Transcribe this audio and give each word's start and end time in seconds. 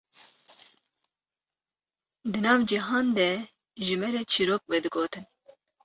di 2.31 2.39
nav 2.45 2.59
cihan 2.69 3.07
de 3.17 3.29
ji 3.85 3.95
me 3.99 4.07
re 4.13 4.21
çîrok 4.31 4.63
vedigotin 4.71 5.25